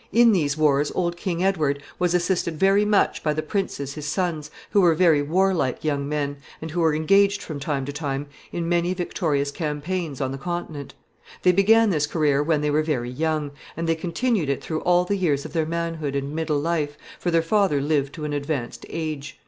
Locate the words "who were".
4.70-4.92, 6.72-6.96